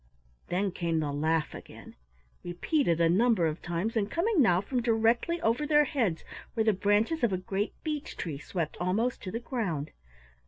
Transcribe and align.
Then 0.47 0.71
came 0.71 0.99
the 0.99 1.11
laugh 1.11 1.53
again, 1.53 1.95
repeated 2.43 2.99
a 2.99 3.07
number 3.07 3.45
of 3.45 3.61
times 3.61 3.95
and 3.95 4.09
coming 4.09 4.41
now 4.41 4.59
from 4.59 4.81
directly 4.81 5.39
over 5.41 5.67
their 5.67 5.85
heads 5.85 6.23
where 6.55 6.63
the 6.63 6.73
branches 6.73 7.23
of 7.23 7.31
a 7.31 7.37
great 7.37 7.75
beech 7.83 8.17
tree 8.17 8.39
swept 8.39 8.77
almost 8.79 9.21
to 9.21 9.29
the 9.31 9.39
ground. 9.39 9.91